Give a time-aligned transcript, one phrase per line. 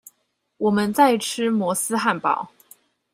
[0.57, 2.49] 我們在吃摩斯漢堡